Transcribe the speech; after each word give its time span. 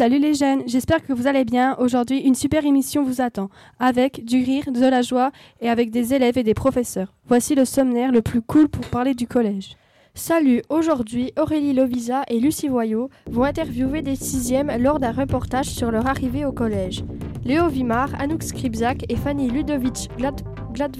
Salut 0.00 0.18
les 0.18 0.32
jeunes, 0.32 0.62
j'espère 0.66 1.04
que 1.06 1.12
vous 1.12 1.26
allez 1.26 1.44
bien. 1.44 1.76
Aujourd'hui, 1.78 2.20
une 2.20 2.34
super 2.34 2.64
émission 2.64 3.02
vous 3.02 3.20
attend, 3.20 3.50
avec 3.78 4.24
du 4.24 4.42
rire, 4.42 4.72
de 4.72 4.86
la 4.86 5.02
joie 5.02 5.30
et 5.60 5.68
avec 5.68 5.90
des 5.90 6.14
élèves 6.14 6.38
et 6.38 6.42
des 6.42 6.54
professeurs. 6.54 7.12
Voici 7.26 7.54
le 7.54 7.66
sommaire 7.66 8.10
le 8.10 8.22
plus 8.22 8.40
cool 8.40 8.68
pour 8.68 8.86
parler 8.86 9.12
du 9.12 9.26
collège. 9.26 9.76
Salut, 10.14 10.62
aujourd'hui, 10.68 11.32
Aurélie 11.38 11.72
Lovisa 11.72 12.24
et 12.28 12.40
Lucie 12.40 12.68
Voyot 12.68 13.10
vont 13.30 13.44
interviewer 13.44 14.02
des 14.02 14.16
sixièmes 14.16 14.72
lors 14.78 14.98
d'un 14.98 15.12
reportage 15.12 15.66
sur 15.66 15.92
leur 15.92 16.06
arrivée 16.08 16.44
au 16.44 16.52
collège. 16.52 17.04
Léo 17.44 17.68
Vimar, 17.68 18.08
Anouk 18.20 18.42
Skribzak 18.42 19.04
et 19.08 19.16
Fanny 19.16 19.48
Ludovic 19.48 20.10
Glad 20.18 20.96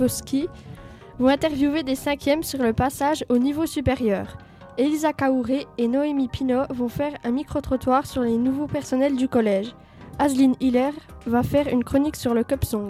vont 1.19 1.29
interviewer 1.29 1.83
des 1.83 1.97
cinquièmes 1.97 2.45
sur 2.45 2.63
le 2.63 2.73
passage 2.73 3.25
au 3.29 3.39
niveau 3.39 3.67
supérieur. 3.67 4.39
Elisa 4.79 5.13
Kaouré 5.13 5.67
et 5.77 5.89
Noémie 5.89 6.29
Pinot 6.29 6.65
vont 6.71 6.89
faire 6.89 7.13
un 7.25 7.33
micro-trottoir 7.33 8.07
sur 8.07 8.23
les 8.23 8.39
nouveaux 8.39 8.69
personnels 8.69 9.17
du 9.17 9.29
collège. 9.29 9.75
Asline 10.19 10.55
Hiller 10.61 10.93
va 11.27 11.43
faire 11.43 11.69
une 11.69 11.85
chronique 11.85 12.17
sur 12.17 12.33
le 12.33 12.45
Cup 12.45 12.65
Song. 12.65 12.89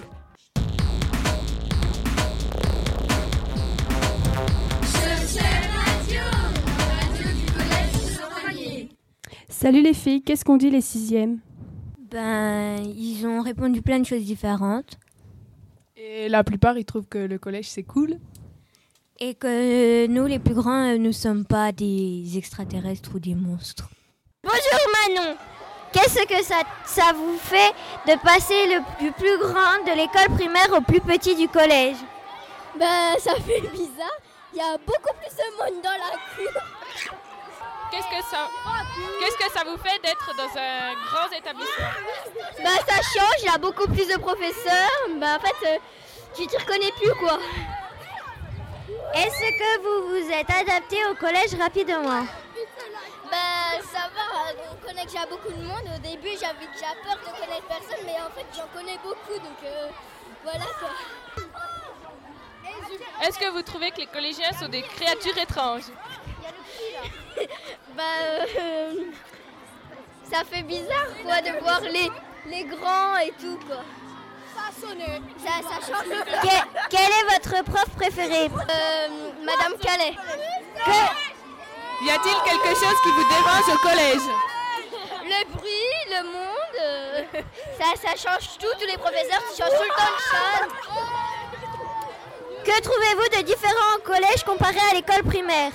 Salut 9.62 9.82
les 9.82 9.92
filles, 9.92 10.22
qu'est-ce 10.22 10.42
qu'on 10.42 10.56
dit 10.56 10.70
les 10.70 10.80
sixièmes? 10.80 11.38
Ben, 12.10 12.82
ils 12.96 13.26
ont 13.26 13.42
répondu 13.42 13.82
plein 13.82 13.98
de 13.98 14.06
choses 14.06 14.24
différentes. 14.24 14.96
Et 15.98 16.30
la 16.30 16.42
plupart, 16.42 16.78
ils 16.78 16.86
trouvent 16.86 17.06
que 17.06 17.18
le 17.18 17.38
collège, 17.38 17.68
c'est 17.68 17.82
cool. 17.82 18.16
Et 19.18 19.34
que 19.34 20.06
nous, 20.06 20.24
les 20.24 20.38
plus 20.38 20.54
grands, 20.54 20.94
euh, 20.94 20.96
ne 20.96 21.12
sommes 21.12 21.44
pas 21.44 21.72
des 21.72 22.38
extraterrestres 22.38 23.10
ou 23.14 23.18
des 23.18 23.34
monstres. 23.34 23.90
Bonjour 24.42 25.14
Manon. 25.14 25.36
Qu'est-ce 25.92 26.26
que 26.26 26.42
ça, 26.42 26.62
ça 26.86 27.12
vous 27.14 27.36
fait 27.36 27.74
de 28.10 28.18
passer 28.22 28.66
le, 28.66 29.04
du 29.04 29.12
plus 29.12 29.38
grand 29.40 29.84
de 29.84 29.94
l'école 29.94 30.34
primaire 30.38 30.72
au 30.72 30.80
plus 30.80 31.02
petit 31.02 31.36
du 31.36 31.48
collège? 31.48 31.98
Ben, 32.78 33.12
ça 33.18 33.34
fait 33.34 33.60
bizarre. 33.72 34.20
Il 34.54 34.56
y 34.56 34.62
a 34.62 34.78
beaucoup 34.78 35.14
plus 35.20 35.36
de 35.36 35.58
monde 35.58 35.82
dans 35.82 35.90
la 35.90 36.16
cour. 36.34 36.62
Qu'est-ce 37.90 38.06
que 38.06 38.24
ça, 38.30 38.48
qu'est-ce 39.18 39.36
que 39.36 39.52
ça 39.52 39.64
vous 39.64 39.76
fait 39.78 39.98
d'être 40.02 40.34
dans 40.36 40.58
un 40.58 40.94
grand 41.06 41.28
établissement? 41.36 41.90
Ben, 42.58 42.76
ça 42.88 42.96
change. 43.02 43.40
Il 43.40 43.46
y 43.46 43.48
a 43.48 43.58
beaucoup 43.58 43.86
plus 43.88 44.06
de 44.06 44.16
professeurs. 44.18 44.90
Ben, 45.16 45.36
en 45.36 45.40
fait, 45.40 45.66
euh, 45.66 45.78
tu 46.36 46.46
te 46.46 46.56
reconnais 46.56 46.92
plus, 46.92 47.12
quoi. 47.14 47.38
Est-ce 49.14 49.40
que 49.58 49.80
vous 49.82 50.08
vous 50.10 50.30
êtes 50.30 50.50
adapté 50.50 51.04
au 51.06 51.14
collège 51.14 51.54
rapidement? 51.58 52.24
Ben, 53.30 53.82
ça 53.92 54.08
va. 54.14 54.52
On 54.70 54.86
connaît 54.86 55.04
déjà 55.06 55.26
beaucoup 55.26 55.50
de 55.50 55.62
monde. 55.62 55.88
Au 55.96 55.98
début, 55.98 56.36
j'avais 56.40 56.66
déjà 56.72 56.94
peur 57.02 57.16
de 57.18 57.40
connaître 57.40 57.66
personne, 57.66 58.04
mais 58.06 58.20
en 58.20 58.30
fait, 58.30 58.46
j'en 58.56 58.68
connais 58.78 58.98
beaucoup. 59.02 59.38
Donc, 59.38 59.58
euh, 59.64 59.88
voilà, 60.44 60.66
quoi. 60.78 60.90
Est-ce 63.22 63.38
que 63.38 63.48
vous 63.50 63.62
trouvez 63.62 63.90
que 63.90 63.98
les 63.98 64.06
collégiens 64.06 64.52
sont 64.58 64.68
des 64.68 64.82
créatures 64.82 65.36
étranges 65.38 65.84
Ben, 67.94 68.02
euh, 68.58 68.94
ça 70.30 70.42
fait 70.50 70.62
bizarre, 70.62 71.06
quoi, 71.22 71.40
de 71.42 71.58
voir 71.60 71.80
les, 71.80 72.10
les 72.46 72.64
grands 72.64 73.16
et 73.18 73.32
tout, 73.40 73.58
quoi. 73.66 73.82
Ça. 74.54 74.86
Ça, 75.62 75.86
change 75.86 76.06
le 76.06 76.22
Que- 76.40 76.88
Quel 76.90 77.00
est 77.10 77.32
votre 77.34 77.64
prof 77.64 77.88
préféré? 77.96 78.46
Euh, 78.46 79.08
Madame 79.44 79.76
Calais. 79.78 80.14
Y 82.02 82.10
a-t-il 82.10 82.42
quelque 82.50 82.68
chose 82.68 82.98
qui 83.02 83.10
vous 83.10 83.28
dérange 83.28 83.68
au 83.74 83.78
collège? 83.78 84.26
Le 85.22 85.44
bruit, 85.52 85.96
le 86.08 86.22
monde, 86.24 86.76
euh, 86.80 87.42
ça, 87.78 87.92
ça 88.00 88.16
change 88.16 88.58
tout. 88.58 88.66
Tous 88.80 88.86
les 88.86 88.96
professeurs 88.96 89.42
qui 89.50 89.56
changent 89.62 89.76
tout 89.76 89.82
le 89.82 89.88
temps 89.88 90.14
de 90.16 90.22
choses. 90.30 90.72
Que 92.70 92.80
trouvez-vous 92.82 93.36
de 93.36 93.42
différent 93.42 93.96
au 93.96 94.02
collège 94.02 94.44
comparé 94.44 94.78
à 94.92 94.94
l'école 94.94 95.24
primaire? 95.24 95.72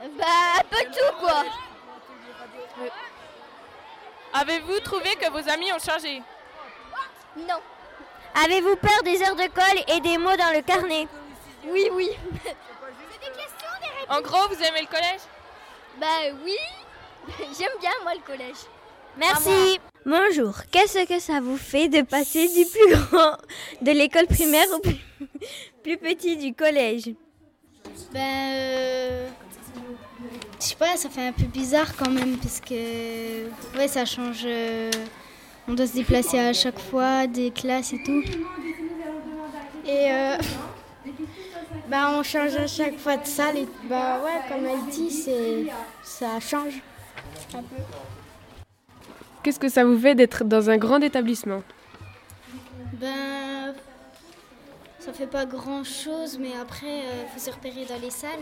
Bah, 0.00 0.24
un 0.60 0.64
peu 0.64 0.82
tout, 0.84 1.16
quoi. 1.20 1.44
Avez-vous 4.32 4.80
trouvé 4.80 5.14
que 5.16 5.28
vos 5.30 5.46
amis 5.50 5.70
ont 5.74 5.78
changé? 5.78 6.22
Non. 7.36 7.60
Avez-vous 8.44 8.76
peur 8.76 9.02
des 9.02 9.22
heures 9.22 9.36
de 9.36 9.46
colle 9.48 9.84
et 9.88 10.00
des 10.00 10.16
mots 10.16 10.36
dans 10.36 10.54
le 10.54 10.62
carnet? 10.62 11.06
Oui, 11.66 11.90
oui. 11.92 12.10
En 14.08 14.22
gros, 14.22 14.48
vous 14.48 14.62
aimez 14.62 14.80
le 14.80 14.86
collège? 14.86 15.20
Bah 15.98 16.32
oui. 16.42 16.56
J'aime 17.58 17.78
bien, 17.78 17.92
moi, 18.04 18.14
le 18.14 18.20
collège. 18.20 18.56
Merci. 19.18 19.78
Bonjour. 20.04 20.54
Qu'est-ce 20.70 21.06
que 21.06 21.18
ça 21.20 21.40
vous 21.40 21.56
fait 21.56 21.88
de 21.88 22.02
passer 22.02 22.48
du 22.48 22.64
plus 22.66 22.94
grand 22.94 23.36
de 23.80 23.90
l'école 23.90 24.26
primaire 24.26 24.66
au 24.74 24.80
plus, 24.80 24.96
plus 25.82 25.96
petit 25.96 26.36
du 26.36 26.52
collège? 26.52 27.14
Ben, 28.12 28.20
euh, 28.20 29.28
je 30.60 30.64
sais 30.64 30.74
pas, 30.76 30.96
ça 30.96 31.08
fait 31.08 31.28
un 31.28 31.32
peu 31.32 31.44
bizarre 31.44 31.94
quand 31.96 32.10
même 32.10 32.36
parce 32.38 32.60
que 32.60 33.46
ouais, 33.76 33.88
ça 33.88 34.04
change. 34.04 34.42
euh, 34.44 34.90
on 35.68 35.72
doit 35.74 35.86
se 35.86 35.94
déplacer 35.94 36.38
à 36.38 36.52
chaque 36.52 36.78
fois, 36.78 37.26
des 37.26 37.50
classes 37.50 37.92
et 37.92 38.02
tout. 38.04 38.22
Et 39.86 40.12
euh, 40.12 40.36
bah, 41.88 42.10
on 42.18 42.22
change 42.22 42.54
à 42.56 42.66
chaque 42.66 42.98
fois 42.98 43.16
de 43.16 43.26
salle. 43.26 43.58
Et, 43.58 43.68
bah 43.84 44.20
ouais, 44.22 44.40
comme 44.48 44.66
elle 44.66 44.84
dit, 44.90 45.10
c'est 45.10 45.66
ça 46.02 46.40
change 46.40 46.74
un 47.54 47.62
peu. 47.62 47.76
Qu'est-ce 49.44 49.60
que 49.60 49.68
ça 49.68 49.84
vous 49.84 49.98
fait 49.98 50.14
d'être 50.14 50.42
dans 50.42 50.70
un 50.70 50.78
grand 50.78 51.00
établissement 51.00 51.62
Ben, 52.94 53.74
ça 54.98 55.12
fait 55.12 55.26
pas 55.26 55.44
grand 55.44 55.84
chose, 55.84 56.38
mais 56.40 56.56
après, 56.60 57.00
il 57.00 57.28
faut 57.32 57.38
se 57.38 57.50
repérer 57.54 57.84
dans 57.84 58.00
les 58.00 58.08
salles. 58.10 58.40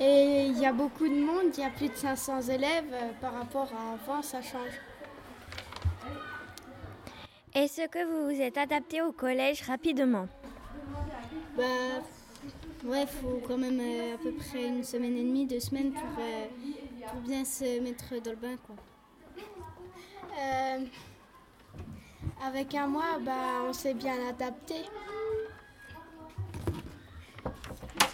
Et 0.00 0.46
il 0.46 0.58
y 0.58 0.64
a 0.64 0.72
beaucoup 0.72 1.06
de 1.06 1.14
monde, 1.14 1.52
il 1.58 1.60
y 1.60 1.66
a 1.66 1.68
plus 1.68 1.90
de 1.90 1.94
500 1.94 2.40
élèves. 2.48 2.84
euh, 2.94 3.10
par 3.20 3.34
rapport 3.34 3.70
à 3.76 3.92
avant, 3.92 4.22
ça 4.22 4.40
change. 4.40 4.80
Est-ce 7.54 7.86
que 7.86 8.02
vous 8.06 8.34
vous 8.34 8.40
êtes 8.40 8.56
adapté 8.56 9.02
au 9.02 9.12
collège 9.12 9.60
rapidement 9.66 10.26
Bah, 11.58 11.64
ouais, 12.86 13.06
faut 13.06 13.42
quand 13.46 13.58
même 13.58 13.78
euh, 13.78 14.14
à 14.14 14.16
peu 14.16 14.32
près 14.32 14.66
une 14.68 14.82
semaine 14.82 15.18
et 15.18 15.24
demie, 15.24 15.46
deux 15.46 15.60
semaines 15.60 15.92
pour, 15.92 16.24
euh, 16.24 16.46
pour 17.10 17.20
bien 17.20 17.44
se 17.44 17.80
mettre 17.80 18.14
dans 18.24 18.30
le 18.30 18.36
bain, 18.38 18.56
quoi. 18.66 18.76
Euh, 20.38 20.78
avec 22.46 22.74
un 22.74 22.86
mois, 22.86 23.18
bah, 23.20 23.62
on 23.68 23.72
s'est 23.72 23.94
bien 23.94 24.14
adapté. 24.28 24.74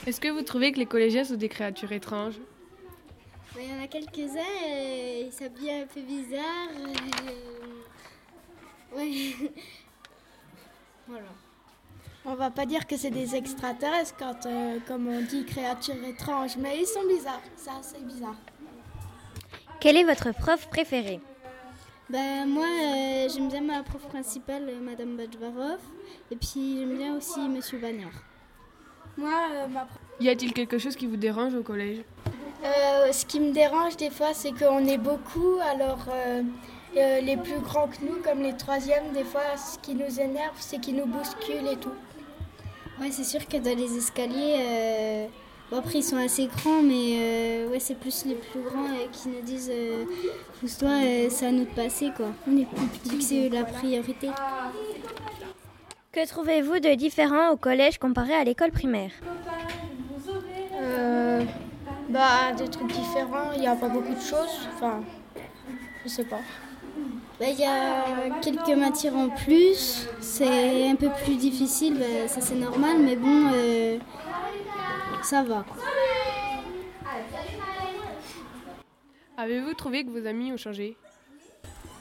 Est-ce 0.06 0.21
que 0.21 0.28
vous 0.28 0.43
trouvez 0.43 0.72
que 0.72 0.78
les 0.78 0.87
collégiens 0.87 1.25
sont 1.25 1.34
des 1.34 1.49
créatures 1.49 1.93
étranges? 1.93 2.38
Bah, 3.55 3.60
Il 3.62 3.71
y 3.71 3.72
en 3.75 3.82
a 3.82 3.87
quelques-uns, 3.88 4.38
euh, 4.69 5.22
ils 5.26 5.32
s'habillent 5.32 5.72
un 5.82 5.87
peu 5.87 6.00
bizarre. 6.00 6.69
euh, 8.94 8.99
ouais. 8.99 9.34
voilà. 11.09 11.26
On 12.25 12.34
va 12.34 12.50
pas 12.50 12.66
dire 12.66 12.87
que 12.88 12.97
c'est 12.97 13.10
des 13.10 13.37
extraterrestres 13.37 14.15
quand, 14.19 14.47
euh, 14.47 14.78
comme 14.87 15.06
on 15.06 15.21
dit, 15.22 15.44
créatures 15.44 16.03
étranges, 16.05 16.56
mais 16.56 16.81
ils 16.81 16.87
sont 16.87 17.06
bizarres. 17.06 17.43
Ça, 17.56 17.72
c'est 17.82 18.05
bizarre. 18.05 18.34
Quel 19.78 19.97
est 19.97 20.05
votre 20.05 20.32
prof 20.32 20.69
préféré? 20.69 21.21
Ben, 22.09 22.47
moi, 22.47 22.65
euh, 22.65 23.28
j'aime 23.28 23.49
bien 23.49 23.62
ma 23.62 23.82
prof 23.82 24.06
principale, 24.06 24.69
euh, 24.69 24.81
Madame 24.81 25.17
Bajvarov. 25.17 25.81
Et 26.31 26.37
puis, 26.37 26.79
j'aime 26.79 26.97
bien 26.97 27.17
aussi 27.17 27.41
Monsieur 27.41 27.79
Bagnard. 27.79 28.23
Moi, 29.17 29.32
euh, 29.53 29.67
ma 29.67 29.88
Y 30.20 30.29
a-t-il 30.29 30.53
quelque 30.53 30.79
chose 30.79 30.94
qui 30.94 31.08
vous 31.08 31.17
dérange 31.17 31.55
au 31.56 31.64
collège? 31.64 32.05
Euh, 32.64 33.12
ce 33.12 33.26
qui 33.26 33.41
me 33.41 33.53
dérange 33.53 33.97
des 33.97 34.11
fois, 34.11 34.35
c'est 34.35 34.53
qu'on 34.53 34.87
est 34.87 34.99
beaucoup. 34.99 35.58
Alors, 35.61 36.06
euh, 36.08 36.43
euh, 36.97 37.20
les 37.20 37.37
plus 37.37 37.58
grands 37.58 37.88
que 37.88 37.97
nous, 38.03 38.23
comme 38.23 38.41
les 38.41 38.56
troisièmes, 38.56 39.12
des 39.12 39.25
fois, 39.25 39.56
ce 39.56 39.76
qui 39.81 39.94
nous 39.97 40.20
énerve, 40.20 40.55
c'est 40.61 40.79
qu'ils 40.79 40.97
nous 40.97 41.06
bousculent 41.06 41.69
et 41.73 41.76
tout. 41.76 41.94
Ouais, 43.00 43.11
c'est 43.11 43.25
sûr 43.25 43.47
que 43.49 43.56
dans 43.56 43.76
les 43.76 43.97
escaliers, 43.97 44.56
euh, 44.61 45.26
bon, 45.70 45.78
après, 45.78 45.98
ils 45.98 46.02
sont 46.02 46.16
assez 46.16 46.46
grands, 46.46 46.82
mais 46.82 47.18
euh, 47.18 47.68
ouais, 47.68 47.80
c'est 47.80 47.94
plus 47.98 48.24
les 48.24 48.34
plus 48.34 48.60
grands 48.60 48.84
euh, 48.86 49.06
qui 49.12 49.28
nous 49.28 49.42
disent 49.42 49.70
euh, 49.72 50.04
Pousse-toi, 50.60 50.88
euh, 50.88 51.26
c'est 51.30 51.46
à 51.46 51.52
nous 51.52 51.64
de 51.64 51.70
passer, 51.70 52.10
quoi. 52.16 52.26
On 52.48 52.56
est 52.56 52.66
plus 52.66 52.86
petits, 52.86 53.18
que 53.18 53.22
c'est 53.24 53.48
la 53.48 53.64
priorité. 53.64 54.28
Que 56.12 56.26
trouvez-vous 56.26 56.78
de 56.80 56.94
différent 56.94 57.50
au 57.50 57.56
collège 57.56 57.98
comparé 57.98 58.34
à 58.34 58.44
l'école 58.44 58.70
primaire? 58.70 59.10
Euh, 60.80 61.42
bah, 62.08 62.52
des 62.56 62.68
trucs 62.68 62.88
différents, 62.92 63.52
il 63.54 63.60
n'y 63.60 63.66
a 63.66 63.74
pas 63.76 63.88
beaucoup 63.88 64.14
de 64.14 64.20
choses. 64.20 64.68
Enfin, 64.74 65.00
je 66.04 66.08
sais 66.08 66.24
pas. 66.24 66.40
Bah, 67.38 67.46
Il 67.50 67.58
y 67.58 67.64
a 67.64 68.04
quelques 68.40 68.76
matières 68.78 69.16
en 69.16 69.28
plus. 69.28 70.08
C'est 70.20 70.88
un 70.88 70.94
peu 70.94 71.10
plus 71.24 71.36
difficile, 71.36 71.98
bah, 71.98 72.28
ça 72.28 72.40
c'est 72.40 72.54
normal, 72.54 72.96
mais 73.00 73.16
bon, 73.16 73.50
euh, 73.54 73.98
ça 75.26 75.43
va. 75.43 75.64
quoi. 75.69 75.76
Avez-vous 79.37 79.75
trouvé 79.75 80.05
que 80.05 80.11
vos 80.11 80.26
amis 80.26 80.52
ont 80.52 80.56
changé? 80.56 80.96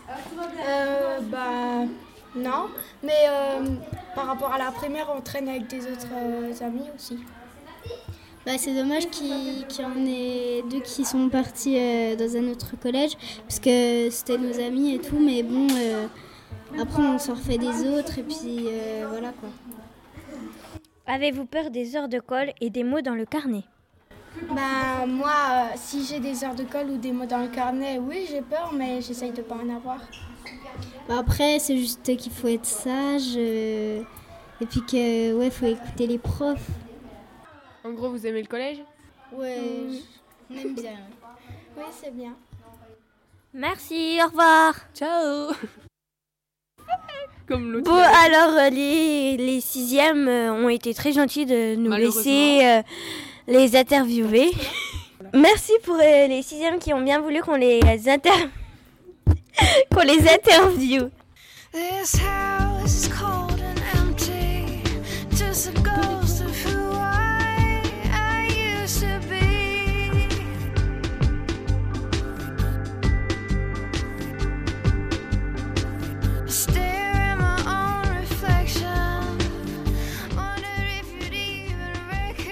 Euh, 0.08 1.20
bah 1.22 1.86
non, 2.36 2.70
mais 3.02 3.26
euh, 3.28 3.64
par 4.14 4.28
rapport 4.28 4.54
à 4.54 4.60
la 4.60 4.72
primaire, 4.72 5.12
on 5.16 5.22
traîne 5.22 5.50
avec 5.50 5.68
des 5.68 5.82
autres 5.92 6.08
euh, 6.14 6.54
amis 6.62 6.90
aussi. 6.96 7.20
Bah, 8.46 8.60
c'est 8.60 8.76
dommage 8.76 9.08
qu'il 9.10 9.28
y 9.28 9.84
en 9.84 10.06
ait 10.06 10.64
deux 10.70 10.82
qui 10.82 11.04
sont 11.04 11.28
partis 11.30 11.78
euh, 11.80 12.16
dans 12.16 12.38
un 12.38 12.48
autre 12.52 12.80
collège, 12.80 13.18
parce 13.48 13.60
que 13.60 14.10
c'était 14.12 14.38
nos 14.38 14.60
amis 14.60 14.94
et 14.94 15.00
tout, 15.00 15.20
mais 15.20 15.42
bon, 15.42 15.68
euh, 15.76 16.06
après 16.80 17.02
on 17.02 17.18
s'en 17.18 17.34
refait 17.34 17.58
des 17.58 17.88
autres, 17.90 18.20
et 18.20 18.24
puis 18.24 18.68
euh, 18.68 19.08
voilà 19.10 19.32
quoi. 19.32 19.50
Avez-vous 21.08 21.46
peur 21.46 21.70
des 21.70 21.96
heures 21.96 22.10
de 22.10 22.20
colle 22.20 22.52
et 22.62 22.70
des 22.70 22.84
mots 22.84 23.02
dans 23.02 23.14
le 23.14 23.26
carnet 23.26 23.64
Bah 24.50 25.06
moi, 25.08 25.36
euh, 25.52 25.74
si 25.76 26.04
j'ai 26.04 26.20
des 26.20 26.44
heures 26.44 26.56
de 26.56 26.64
colle 26.64 26.90
ou 26.90 26.98
des 26.98 27.12
mots 27.12 27.28
dans 27.28 27.40
le 27.40 27.48
carnet, 27.48 28.00
oui 28.00 28.26
j'ai 28.30 28.42
peur, 28.42 28.74
mais 28.74 29.02
j'essaye 29.02 29.32
de 29.32 29.42
pas 29.42 29.56
en 29.56 29.70
avoir. 29.76 30.00
Bah, 31.08 31.18
après, 31.20 31.60
c'est 31.60 31.78
juste 31.78 32.16
qu'il 32.18 32.32
faut 32.32 32.48
être 32.48 32.66
sage, 32.66 33.36
euh, 33.38 34.02
et 34.60 34.66
puis 34.66 34.82
que 34.82 35.34
ouais, 35.34 35.52
faut 35.52 35.68
écouter 35.68 36.08
les 36.08 36.18
profs. 36.18 36.70
En 37.84 37.92
gros, 37.92 38.10
vous 38.10 38.26
aimez 38.26 38.42
le 38.42 38.48
collège? 38.48 38.80
Ouais, 39.32 39.88
on 40.50 40.58
aime 40.58 40.74
bien. 40.74 40.98
Oui, 41.78 41.84
c'est 41.92 42.12
bien. 42.12 42.34
Merci, 43.54 44.18
au 44.24 44.28
revoir. 44.28 44.74
Ciao 44.96 45.54
Comme 47.48 47.72
l'autre. 47.72 47.92
Bon, 47.92 47.98
alors 47.98 48.58
euh, 48.58 48.70
les, 48.70 49.38
les 49.38 49.62
sixièmes 49.62 50.28
euh, 50.28 50.52
ont 50.54 50.70
été 50.70 50.94
très 50.94 51.14
gentils 51.14 51.46
de 51.46 51.76
nous 51.76 51.92
laisser 51.92 52.62
euh, 52.64 52.82
les 53.48 53.76
interviewer. 53.76 54.52
Merci 55.34 55.74
pour 55.84 55.96
euh, 55.96 56.28
les 56.28 56.42
sixièmes 56.42 56.80
qui 56.80 56.94
ont 56.94 57.02
bien 57.02 57.20
voulu 57.20 57.42
qu'on 57.42 57.56
les 57.56 57.82
inter... 58.08 58.30
qu'on 59.94 60.02
les 60.02 60.28
interviewe. 60.30 61.10
This 61.74 62.16
house 62.22 63.06
is 63.06 63.10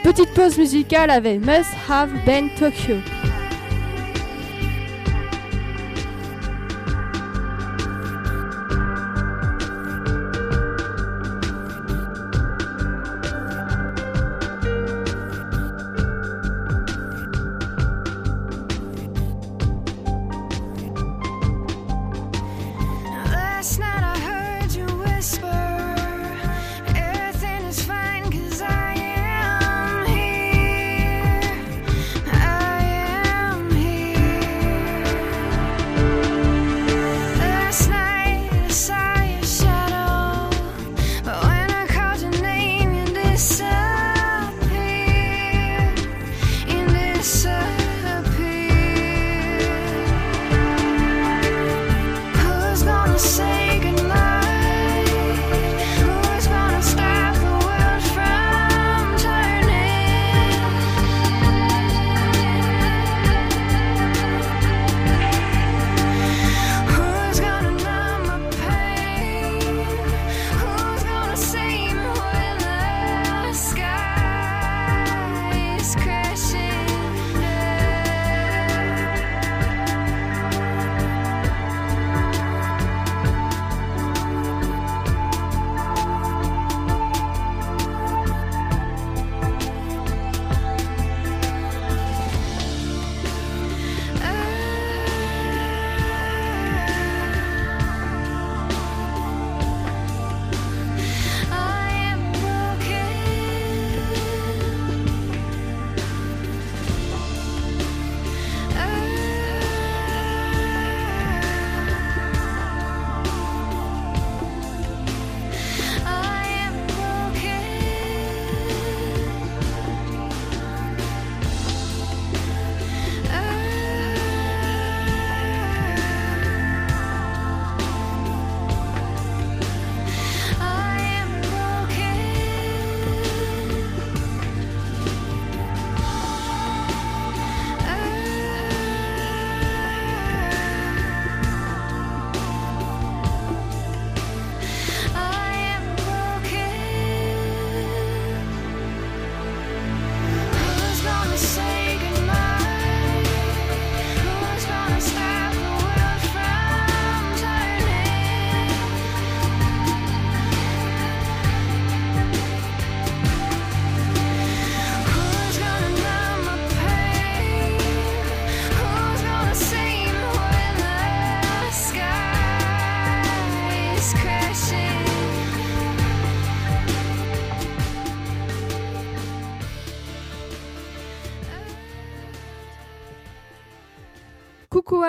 Petite 0.03 0.33
pause 0.33 0.57
musicale 0.57 1.09
avec 1.09 1.39
Must 1.39 1.71
Have 1.89 2.11
Been 2.25 2.49
Tokyo. 2.59 2.97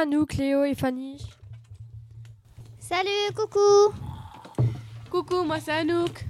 À 0.04 0.06
nous, 0.06 0.26
Cléo 0.26 0.64
et 0.64 0.74
Fanny. 0.74 1.16
Salut, 2.78 3.32
coucou 3.34 3.94
Coucou, 5.10 5.44
moi 5.44 5.58
c'est 5.60 5.72
Anouk. 5.72 6.26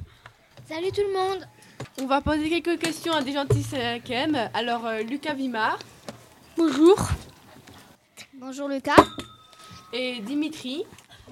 Salut 0.68 0.92
tout 0.92 1.00
le 1.00 1.12
monde 1.12 1.48
On 2.00 2.06
va 2.06 2.20
poser 2.20 2.48
quelques 2.48 2.80
questions 2.80 3.12
à 3.12 3.22
des 3.22 3.32
gentils 3.32 3.64
cinquièmes. 3.64 4.48
Alors, 4.54 4.86
euh, 4.86 5.02
Lucas 5.02 5.34
Vimard 5.34 5.80
Bonjour. 6.56 6.96
Bonjour 8.34 8.68
Lucas. 8.68 8.94
et 9.92 10.20
Dimitri. 10.20 10.84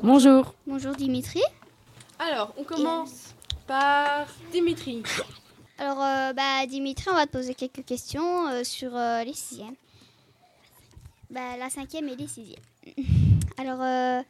Bonjour. 0.03 0.53
Bonjour 0.67 0.97
Dimitri. 0.97 1.43
Alors, 2.19 2.53
on 2.57 2.65
commence 2.65 3.35
par 3.69 4.27
Dimitri. 4.51 5.05
Alors, 5.79 6.03
euh, 6.03 6.33
bah, 6.33 6.67
Dimitri, 6.67 7.09
on 7.09 7.15
va 7.15 7.27
te 7.27 7.31
poser 7.33 7.55
quelques 7.55 7.85
questions 7.85 8.49
euh, 8.49 8.65
sur 8.65 8.97
euh, 8.97 9.23
les 9.23 9.33
sixièmes. 9.33 9.77
Bah, 11.33 11.57
la 11.59 11.71
cinquième 11.71 12.09
et 12.09 12.17
les 12.17 12.27
sixièmes. 12.29 12.61
Alors, 13.59 13.81
euh, 13.81 14.21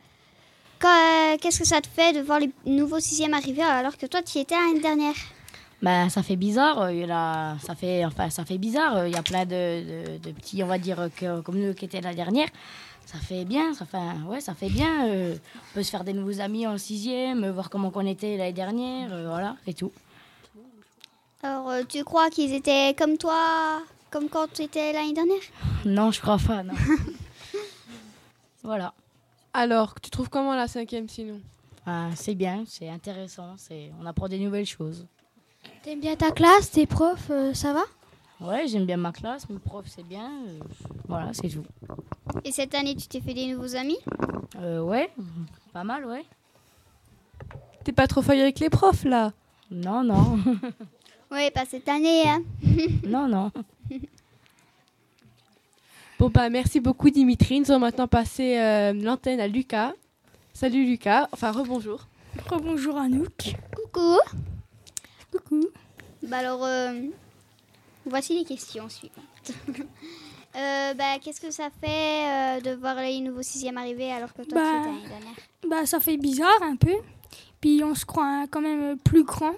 euh, 0.85 1.37
qu'est-ce 1.41 1.59
que 1.61 1.67
ça 1.67 1.81
te 1.81 1.89
fait 1.89 2.13
de 2.13 2.21
voir 2.21 2.39
les 2.41 2.51
nouveaux 2.65 3.01
sixièmes 3.01 3.35
arriver 3.35 3.63
alors 3.63 3.97
que 3.97 4.07
toi, 4.07 4.23
tu 4.23 4.39
y 4.39 4.41
étais 4.43 4.55
l'année 4.55 4.81
dernière 4.81 5.15
Bah, 5.81 6.09
ça 6.11 6.23
fait 6.23 6.37
bizarre. 6.37 6.81
euh, 6.83 6.93
Il 6.95 7.11
a, 7.11 7.57
ça 7.65 7.75
fait, 7.75 8.05
enfin, 8.05 8.31
ça 8.31 8.45
fait 8.45 8.59
bizarre. 8.59 9.07
Il 9.09 9.13
y 9.13 9.17
a 9.17 9.23
plein 9.23 9.45
de, 9.45 9.49
de- 10.15 10.19
de 10.19 10.31
petits, 10.33 10.63
on 10.63 10.67
va 10.69 10.79
dire, 10.79 11.09
que- 11.17 11.41
comme 11.41 11.59
nous 11.59 11.75
qui 11.75 11.87
étaient 11.87 12.01
la 12.01 12.15
dernière. 12.15 12.49
Ça 13.05 13.19
fait 13.19 13.45
bien. 13.45 13.75
Ça 13.75 13.85
fait, 13.85 13.99
ouais, 14.29 14.41
ça 14.41 14.55
fait 14.55 14.69
bien. 14.71 15.07
euh, 15.09 15.35
on 15.35 15.75
peut 15.75 15.83
se 15.83 15.91
faire 15.91 16.05
des 16.05 16.13
nouveaux 16.13 16.41
amis 16.41 16.67
en 16.69 16.79
sixième, 16.79 17.51
voir 17.51 17.69
comment 17.69 17.91
on 17.95 18.07
était 18.07 18.37
l'année 18.37 18.53
dernière, 18.53 19.13
euh, 19.13 19.29
voilà, 19.29 19.57
et 19.67 19.75
tout. 19.75 19.91
Alors, 21.43 21.73
tu 21.89 22.05
crois 22.05 22.31
qu'ils 22.31 22.53
étaient 22.55 22.95
comme 22.97 23.19
toi, 23.19 23.83
comme 24.13 24.29
quand 24.29 24.47
tu 24.53 24.63
étais 24.63 24.93
l'année 24.93 25.15
dernière 25.15 25.41
Non, 25.87 26.11
je 26.13 26.21
crois 26.21 26.37
pas. 26.39 26.63
Non. 26.63 26.75
voilà. 28.63 28.93
Alors, 29.55 29.95
tu 30.01 30.11
trouves 30.11 30.29
comment 30.29 30.55
la 30.55 30.69
cinquième 30.69 31.09
sinon 31.09 31.41
Ah, 31.87 32.11
c'est 32.15 32.35
bien, 32.35 32.65
c'est 32.67 32.89
intéressant. 32.89 33.55
C'est, 33.57 33.91
on 34.01 34.07
apprend 34.07 34.29
des 34.29 34.39
nouvelles 34.39 34.67
choses. 34.67 35.07
T'aimes 35.83 36.01
bien 36.01 36.15
ta 36.15 36.31
classe, 36.31 36.71
tes 36.71 36.87
profs, 36.87 37.31
euh, 37.31 37.55
ça 37.55 37.73
va? 37.73 37.83
Ouais, 38.41 38.67
j'aime 38.67 38.85
bien 38.87 38.97
ma 38.97 39.13
classe, 39.13 39.49
mes 39.49 39.59
profs, 39.59 39.87
c'est 39.89 40.07
bien. 40.07 40.31
euh, 40.47 40.59
voilà, 41.09 41.33
c'est 41.33 41.49
tout. 41.49 41.65
Et 42.45 42.53
cette 42.53 42.75
année, 42.75 42.95
tu 42.95 43.07
t'es 43.09 43.21
fait 43.21 43.35
des 43.35 43.47
nouveaux 43.47 43.75
amis? 43.77 43.99
Euh, 44.59 44.83
ouais, 44.83 45.11
pas 45.73 45.85
mal, 45.85 46.05
ouais. 46.05 46.25
T'es 47.85 47.93
pas 47.93 48.07
trop 48.07 48.21
failli 48.23 48.43
avec 48.43 48.59
les 48.61 48.71
profs 48.71 49.05
là? 49.05 49.33
Non, 49.71 50.03
non. 50.05 50.39
Oui, 51.33 51.51
pas 51.51 51.65
cette 51.65 51.89
année. 51.89 52.23
Hein. 52.29 52.43
non, 53.07 53.27
non. 53.29 53.51
Bon 56.19 56.29
bah 56.29 56.49
merci 56.51 56.79
beaucoup 56.79 57.11
Dimitri. 57.11 57.61
Nous 57.61 57.71
allons 57.71 57.81
maintenant 57.81 58.07
passer 58.07 58.57
euh, 58.59 58.93
l'antenne 58.93 59.41
à 59.41 59.49
Lucas. 59.49 59.93
Salut 60.53 60.85
Lucas, 60.85 61.29
enfin 61.33 61.51
rebonjour. 61.51 62.07
Rebonjour 62.49 62.97
Anouk. 62.97 63.55
Coucou. 63.75 64.19
Coucou. 65.33 65.67
Bah 66.23 66.39
alors, 66.39 66.65
euh, 66.65 66.93
voici 68.07 68.39
les 68.39 68.45
questions 68.45 68.89
suivantes. 68.89 69.53
Euh, 70.55 70.93
bah, 70.93 71.19
Qu'est-ce 71.19 71.41
que 71.41 71.51
ça 71.51 71.71
fait 71.81 71.89
euh, 71.89 72.61
de 72.61 72.79
voir 72.79 72.97
les 72.97 73.21
nouveaux 73.21 73.41
sixièmes 73.41 73.79
arriver 73.79 74.13
alors 74.13 74.35
que 74.35 74.43
toi, 74.43 74.45
tu 74.49 74.55
Bah, 74.55 74.61
étais 74.61 74.87
l'année 74.87 75.09
dernière? 75.09 75.37
Bah, 75.67 75.87
ça 75.87 75.99
fait 75.99 76.19
bizarre 76.19 76.61
un 76.61 76.77
peu. 76.77 76.93
Puis 77.59 77.81
on 77.83 77.95
se 77.95 78.05
croit 78.05 78.45
quand 78.51 78.61
même 78.61 78.99
plus 78.99 79.25
grand. 79.25 79.55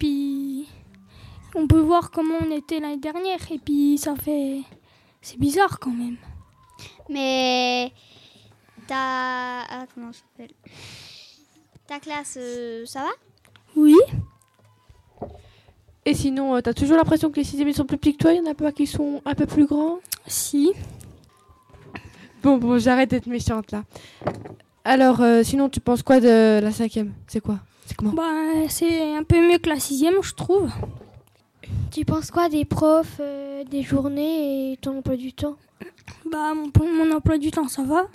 Puis 0.00 0.66
on 1.54 1.68
peut 1.68 1.78
voir 1.78 2.10
comment 2.10 2.34
on 2.40 2.50
était 2.50 2.80
l'année 2.80 2.96
dernière. 2.96 3.38
Et 3.52 3.58
puis 3.58 3.98
ça 3.98 4.16
fait. 4.16 4.62
C'est 5.22 5.38
bizarre 5.38 5.78
quand 5.78 5.92
même. 5.92 6.16
Mais 7.08 7.92
ta. 8.88 9.60
Ah, 9.68 9.86
comment 9.94 10.12
ça 10.12 10.20
s'appelle? 10.20 10.56
Ta 11.86 12.00
classe, 12.00 12.38
euh, 12.40 12.84
ça 12.86 13.00
va? 13.00 13.10
Oui. 13.76 13.96
Et 16.06 16.14
sinon, 16.14 16.56
euh, 16.56 16.60
t'as 16.60 16.72
toujours 16.72 16.96
l'impression 16.96 17.30
que 17.30 17.36
les 17.36 17.44
sixièmes 17.44 17.68
ils 17.68 17.74
sont 17.74 17.84
plus 17.84 17.98
petits 17.98 18.16
que 18.16 18.22
toi? 18.22 18.32
Il 18.32 18.38
y 18.38 18.40
en 18.40 18.50
a 18.50 18.54
pas 18.54 18.72
qui 18.72 18.86
sont 18.86 19.20
un 19.24 19.34
peu 19.34 19.46
plus 19.46 19.66
grands? 19.66 19.98
Si. 20.26 20.72
Bon, 22.42 22.56
bon, 22.56 22.78
j'arrête 22.78 23.10
d'être 23.10 23.26
méchante 23.26 23.70
là. 23.70 23.84
Alors, 24.82 25.20
euh, 25.20 25.42
sinon, 25.42 25.68
tu 25.68 25.78
penses 25.78 26.02
quoi 26.02 26.20
de 26.20 26.58
la 26.62 26.72
cinquième? 26.72 27.12
C'est 27.26 27.40
quoi? 27.40 27.58
C'est 27.86 27.96
comment 27.96 28.12
Bah, 28.12 28.68
c'est 28.68 29.14
un 29.16 29.22
peu 29.24 29.40
mieux 29.46 29.58
que 29.58 29.68
la 29.68 29.78
sixième, 29.80 30.22
je 30.22 30.34
trouve. 30.34 30.70
Tu 31.90 32.04
penses 32.04 32.30
quoi 32.30 32.48
des 32.48 32.64
profs, 32.64 33.16
euh, 33.20 33.64
des 33.64 33.82
journées 33.82 34.72
et 34.72 34.76
ton 34.76 34.98
emploi 34.98 35.16
du 35.16 35.32
temps 35.32 35.56
Bah, 36.30 36.52
mon, 36.54 36.70
mon 36.86 37.16
emploi 37.16 37.38
du 37.38 37.50
temps, 37.50 37.68
ça 37.68 37.82
va. 37.82 38.06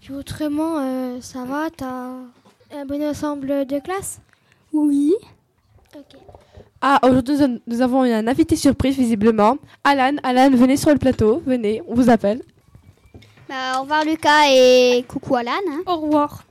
Puis 0.00 0.12
autrement, 0.14 0.78
euh, 0.78 1.18
ça 1.20 1.44
va 1.44 1.70
T'as 1.70 2.10
un 2.76 2.84
bon 2.86 3.02
ensemble 3.02 3.66
de 3.66 3.78
classe 3.80 4.20
Oui. 4.72 5.12
Ok. 5.96 6.18
Ah, 6.80 6.98
aujourd'hui, 7.02 7.36
nous- 7.66 7.80
avons 7.80 8.02
un 8.02 8.26
invité 8.26 8.56
surprise 8.56 8.96
visiblement. 8.96 9.56
Alan, 9.84 10.16
Alan, 10.22 10.50
venez 10.50 10.76
sur 10.76 10.90
le 10.90 10.98
plateau. 10.98 11.42
Venez, 11.46 11.82
on 11.88 11.94
vous 11.94 12.10
appelle. 12.10 12.42
bah, 13.48 13.78
Au 13.78 13.82
revoir 13.82 14.04
Lucas 14.04 14.48
et 14.50 15.04
coucou 15.08 15.36
Alan. 15.36 15.52
hein. 15.70 15.80
Au 15.86 15.96
revoir. 15.96 16.44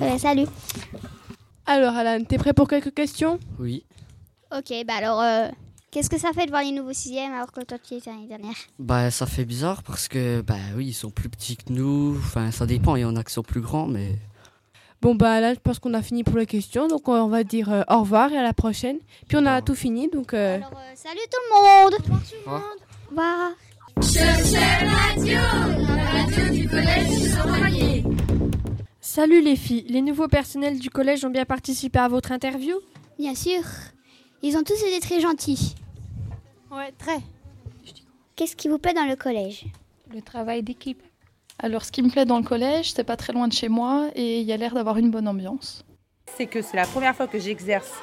Euh, 0.00 0.16
salut. 0.18 0.46
Alors, 1.70 1.94
Alan, 1.94 2.24
t'es 2.24 2.38
prêt 2.38 2.54
pour 2.54 2.66
quelques 2.66 2.94
questions? 2.94 3.38
Oui. 3.58 3.84
Ok, 4.56 4.72
bah 4.86 4.94
alors, 4.96 5.20
euh, 5.20 5.48
qu'est-ce 5.90 6.08
que 6.08 6.18
ça 6.18 6.32
fait 6.32 6.46
de 6.46 6.50
voir 6.50 6.62
les 6.62 6.72
nouveaux 6.72 6.94
sixièmes 6.94 7.34
alors 7.34 7.52
que 7.52 7.60
toi, 7.60 7.76
tu 7.78 7.92
étais 7.94 8.08
l'année 8.08 8.26
dernière? 8.26 8.54
Bah 8.78 9.10
ça 9.10 9.26
fait 9.26 9.44
bizarre 9.44 9.82
parce 9.82 10.08
que 10.08 10.40
bah 10.40 10.54
oui 10.74 10.86
ils 10.86 10.94
sont 10.94 11.10
plus 11.10 11.28
petits 11.28 11.58
que 11.58 11.70
nous. 11.70 12.16
Enfin 12.16 12.50
ça 12.52 12.64
dépend, 12.64 12.96
il 12.96 13.02
y 13.02 13.04
en 13.04 13.16
a 13.16 13.22
qui 13.22 13.34
sont 13.34 13.42
plus 13.42 13.60
grands 13.60 13.86
mais 13.86 14.16
Bon, 15.02 15.14
bah 15.14 15.40
là, 15.40 15.54
je 15.54 15.60
pense 15.60 15.78
qu'on 15.78 15.92
a 15.94 16.02
fini 16.02 16.24
pour 16.24 16.38
les 16.38 16.46
questions. 16.46 16.88
Donc, 16.88 17.06
on 17.06 17.28
va 17.28 17.44
dire 17.44 17.70
euh, 17.70 17.82
au 17.88 18.00
revoir 18.00 18.32
et 18.32 18.36
à 18.36 18.42
la 18.42 18.52
prochaine. 18.52 18.96
Puis, 19.28 19.36
on 19.36 19.46
a 19.46 19.62
tout 19.62 19.76
fini. 19.76 20.08
Donc, 20.08 20.34
euh, 20.34 20.58
Salut 20.96 21.20
tout 21.30 21.38
le 21.44 21.54
monde 21.54 21.94
Au 22.46 23.10
revoir. 23.10 23.52
Radio, 24.00 25.38
la 25.94 26.04
radio 26.04 26.52
du 26.52 26.68
collège 26.68 27.30
Saint-Vallier. 27.30 27.37
Salut 29.18 29.40
les 29.40 29.56
filles, 29.56 29.84
les 29.88 30.00
nouveaux 30.00 30.28
personnels 30.28 30.78
du 30.78 30.90
collège 30.90 31.24
ont 31.24 31.30
bien 31.30 31.44
participé 31.44 31.98
à 31.98 32.06
votre 32.06 32.30
interview? 32.30 32.76
Bien 33.18 33.34
sûr. 33.34 33.62
Ils 34.42 34.56
ont 34.56 34.62
tous 34.62 34.80
été 34.80 35.00
très 35.00 35.20
gentils. 35.20 35.74
Ouais, 36.70 36.92
très. 36.96 37.18
Qu'est-ce 38.36 38.54
qui 38.54 38.68
vous 38.68 38.78
plaît 38.78 38.94
dans 38.94 39.06
le 39.06 39.16
collège? 39.16 39.64
Le 40.14 40.22
travail 40.22 40.62
d'équipe. 40.62 41.02
Alors, 41.58 41.84
ce 41.84 41.90
qui 41.90 42.00
me 42.00 42.10
plaît 42.10 42.26
dans 42.26 42.38
le 42.38 42.44
collège, 42.44 42.92
c'est 42.92 43.02
pas 43.02 43.16
très 43.16 43.32
loin 43.32 43.48
de 43.48 43.52
chez 43.52 43.68
moi 43.68 44.08
et 44.14 44.38
il 44.38 44.46
y 44.46 44.52
a 44.52 44.56
l'air 44.56 44.72
d'avoir 44.72 44.98
une 44.98 45.10
bonne 45.10 45.26
ambiance. 45.26 45.84
C'est 46.36 46.46
que 46.46 46.62
c'est 46.62 46.76
la 46.76 46.86
première 46.86 47.16
fois 47.16 47.26
que 47.26 47.40
j'exerce 47.40 47.94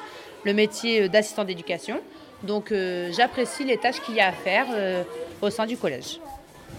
le 0.44 0.52
métier 0.52 1.04
euh, 1.04 1.08
d'assistant 1.08 1.44
d'éducation. 1.44 1.98
Donc, 2.42 2.72
euh, 2.72 3.10
j'apprécie 3.16 3.64
les 3.64 3.78
tâches 3.78 4.02
qu'il 4.02 4.16
y 4.16 4.20
a 4.20 4.28
à 4.28 4.32
faire 4.32 4.66
euh, 4.70 5.02
au 5.40 5.48
sein 5.48 5.64
du 5.64 5.78
collège. 5.78 6.20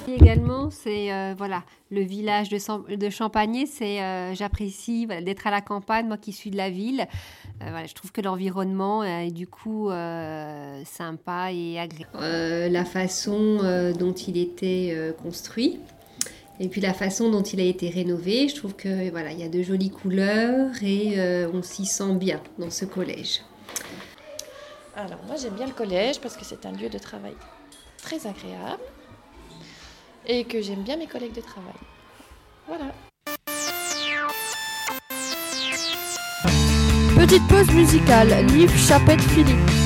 Également, 0.08 0.70
c'est 0.70 1.12
euh, 1.12 1.36
voilà 1.38 1.64
le 1.92 2.02
village 2.02 2.48
de, 2.48 2.96
de 2.96 3.10
Champagné. 3.10 3.66
C'est 3.66 4.02
euh, 4.02 4.34
j'apprécie 4.34 5.06
voilà, 5.06 5.22
d'être 5.22 5.46
à 5.48 5.52
la 5.52 5.60
campagne, 5.62 6.08
moi 6.08 6.18
qui 6.18 6.32
suis 6.32 6.50
de 6.50 6.56
la 6.56 6.70
ville. 6.70 7.02
Euh, 7.62 7.70
voilà, 7.70 7.86
je 7.88 7.94
trouve 7.94 8.14
que 8.14 8.22
l'environnement 8.22 9.04
est 9.04 9.32
du 9.32 9.48
coup 9.48 9.90
euh, 9.90 10.82
sympa 10.86 11.52
et 11.52 11.78
agréable. 11.78 12.12
Euh, 12.16 12.70
la 12.70 12.86
façon 12.86 13.60
euh, 13.64 13.92
dont 13.92 14.14
il 14.14 14.38
était 14.38 14.92
euh, 14.94 15.12
construit. 15.12 15.80
Et 16.60 16.70
puis 16.70 16.82
la 16.82 16.94
façon 16.94 17.30
dont 17.30 17.44
il 17.44 17.60
a 17.60 17.66
été 17.66 17.90
rénové, 17.90 18.48
je 18.48 18.56
trouve 18.56 18.76
que 18.76 19.12
voilà, 19.12 19.32
il 19.32 19.40
y 19.40 19.44
a 19.44 19.50
de 19.50 19.62
jolies 19.62 19.92
couleurs 19.92 20.72
et 20.82 21.20
euh, 21.20 21.52
on 21.54 21.62
s'y 21.62 21.86
sent 21.86 22.16
bien 22.16 22.42
dans 22.58 22.70
ce 22.70 22.86
collège. 22.86 23.42
Alors 24.96 25.20
moi 25.28 25.36
j'aime 25.36 25.54
bien 25.54 25.68
le 25.68 25.74
collège 25.74 26.20
parce 26.20 26.38
que 26.38 26.46
c'est 26.46 26.66
un 26.66 26.72
lieu 26.72 26.90
de 26.90 26.98
travail 26.98 27.36
très 28.02 28.26
agréable 28.26 28.82
et 30.28 30.44
que 30.44 30.62
j'aime 30.62 30.84
bien 30.84 30.98
mes 30.98 31.08
collègues 31.08 31.34
de 31.34 31.42
travail. 31.42 31.74
Voilà. 32.68 32.94
Petite 37.16 37.48
pause 37.48 37.72
musicale, 37.74 38.46
livre 38.48 38.78
Chapette 38.78 39.22
Philippe. 39.22 39.77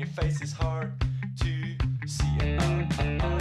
Your 0.00 0.08
face 0.08 0.40
is 0.40 0.54
hard 0.54 0.90
to 1.38 2.08
see. 2.08 3.39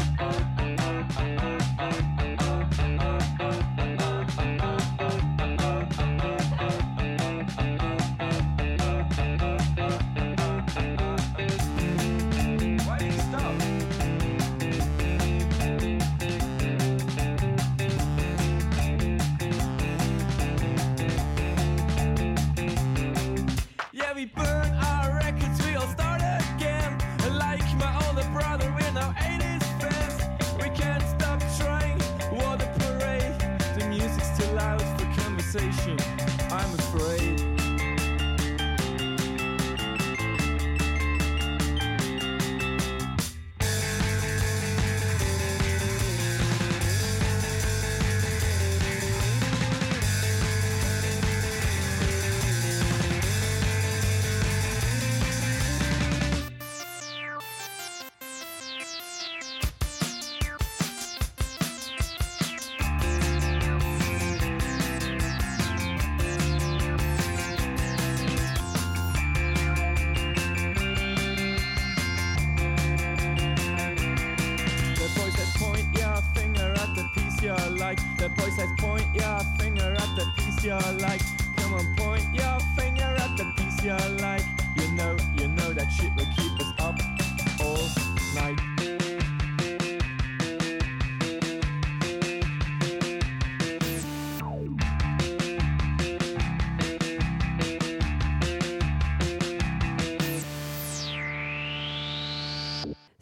Conversation, 35.52 36.19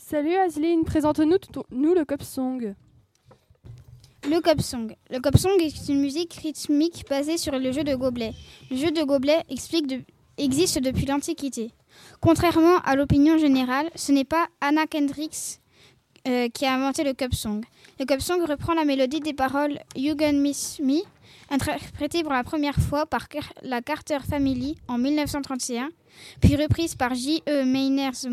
Salut 0.09 0.35
Azeline, 0.35 0.85
présente-nous 0.85 1.93
le 1.93 2.05
cop 2.05 2.23
song. 2.23 2.75
Le 4.23 4.39
cop 4.39 4.61
song. 4.61 4.95
Le 5.09 5.19
cop 5.19 5.35
song 5.37 5.59
est 5.59 5.89
une 5.89 5.99
musique 5.99 6.31
rythmique 6.35 7.03
basée 7.09 7.35
sur 7.35 7.59
le 7.59 7.73
jeu 7.73 7.83
de 7.83 7.93
gobelet. 7.93 8.31
Le 8.71 8.77
jeu 8.77 8.91
de 8.91 9.03
gobelet 9.03 9.43
explique 9.49 9.85
de- 9.85 10.03
existe 10.37 10.79
depuis 10.79 11.05
l'Antiquité. 11.05 11.71
Contrairement 12.21 12.77
à 12.85 12.95
l'opinion 12.95 13.37
générale, 13.37 13.89
ce 13.95 14.13
n'est 14.13 14.23
pas 14.23 14.47
Anna 14.61 14.87
Kendricks 14.87 15.59
euh, 16.25 16.47
qui 16.47 16.65
a 16.65 16.75
inventé 16.75 17.03
le 17.03 17.13
cop 17.13 17.33
song. 17.33 17.65
Le 17.99 18.05
cop 18.05 18.21
song 18.21 18.41
reprend 18.47 18.75
la 18.75 18.85
mélodie 18.85 19.19
des 19.19 19.33
paroles 19.33 19.77
You 19.97 20.15
Miss 20.35 20.79
Me, 20.79 21.01
interprétée 21.49 22.23
pour 22.23 22.31
la 22.31 22.45
première 22.45 22.79
fois 22.79 23.07
par 23.07 23.27
la 23.61 23.81
Carter 23.81 24.19
Family 24.19 24.77
en 24.87 24.99
1931, 24.99 25.89
puis 26.39 26.55
reprise 26.55 26.95
par 26.95 27.13
J.E. 27.13 27.65
Mayners 27.65 28.29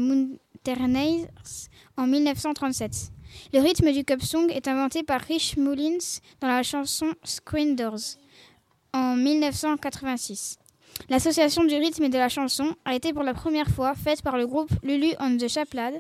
En 1.96 2.06
1937. 2.06 3.10
Le 3.52 3.60
rythme 3.60 3.92
du 3.92 4.02
cup 4.04 4.22
song 4.22 4.48
est 4.50 4.66
inventé 4.66 5.02
par 5.02 5.20
Rich 5.20 5.56
Mullins 5.58 6.20
dans 6.40 6.48
la 6.48 6.62
chanson 6.62 7.12
Screen 7.22 7.76
Doors 7.76 8.16
en 8.94 9.14
1986. 9.16 10.56
L'association 11.10 11.64
du 11.64 11.74
rythme 11.74 12.04
et 12.04 12.08
de 12.08 12.16
la 12.16 12.28
chanson 12.30 12.74
a 12.86 12.94
été 12.94 13.12
pour 13.12 13.24
la 13.24 13.34
première 13.34 13.68
fois 13.68 13.94
faite 13.94 14.22
par 14.22 14.38
le 14.38 14.46
groupe 14.46 14.70
Lulu 14.82 15.08
on 15.20 15.36
the 15.36 15.48
Chaplad, 15.48 15.94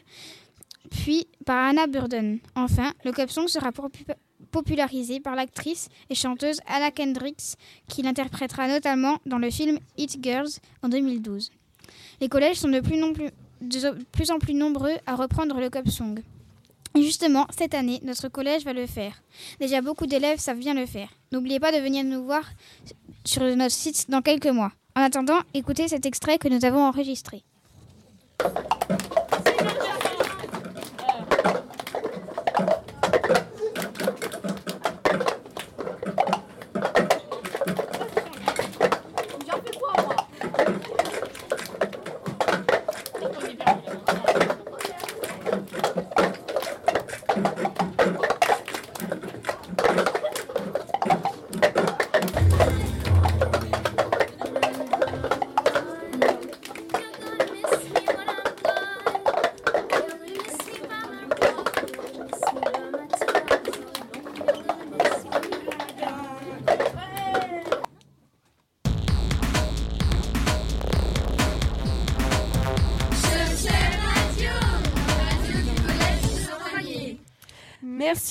puis 0.90 1.26
par 1.44 1.58
Anna 1.68 1.86
Burden. 1.86 2.38
Enfin, 2.54 2.92
le 3.04 3.12
cup 3.12 3.30
song 3.30 3.48
sera 3.48 3.70
popu- 3.70 4.06
popularisé 4.50 5.20
par 5.20 5.34
l'actrice 5.34 5.88
et 6.08 6.14
chanteuse 6.14 6.60
Anna 6.66 6.90
Kendricks, 6.90 7.56
qui 7.88 8.00
l'interprétera 8.02 8.68
notamment 8.68 9.18
dans 9.26 9.38
le 9.38 9.50
film 9.50 9.78
It 9.98 10.16
Girls 10.22 10.52
en 10.82 10.88
2012. 10.88 11.50
Les 12.20 12.28
collèges 12.28 12.56
sont 12.60 12.68
de 12.70 12.80
plus, 12.80 12.96
non 12.96 13.12
plus- 13.12 13.30
de 13.60 13.96
plus 14.12 14.30
en 14.30 14.38
plus 14.38 14.54
nombreux 14.54 14.96
à 15.06 15.14
reprendre 15.16 15.58
le 15.58 15.90
song. 15.90 16.22
Justement, 16.94 17.46
cette 17.56 17.74
année, 17.74 18.00
notre 18.04 18.28
collège 18.28 18.64
va 18.64 18.72
le 18.72 18.86
faire. 18.86 19.20
Déjà, 19.58 19.80
beaucoup 19.80 20.06
d'élèves 20.06 20.38
savent 20.38 20.58
bien 20.58 20.74
le 20.74 20.86
faire. 20.86 21.08
N'oubliez 21.32 21.58
pas 21.58 21.72
de 21.72 21.78
venir 21.78 22.04
nous 22.04 22.24
voir 22.24 22.44
sur 23.24 23.42
notre 23.42 23.74
site 23.74 24.08
dans 24.08 24.22
quelques 24.22 24.46
mois. 24.46 24.70
En 24.94 25.00
attendant, 25.00 25.40
écoutez 25.54 25.88
cet 25.88 26.06
extrait 26.06 26.38
que 26.38 26.48
nous 26.48 26.64
avons 26.64 26.84
enregistré. 26.84 27.42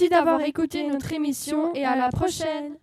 Merci 0.03 0.25
d'avoir 0.25 0.41
écouté 0.41 0.85
notre 0.85 1.13
émission 1.13 1.73
et 1.73 1.85
à 1.85 1.95
la 1.95 2.09
prochaine. 2.09 2.75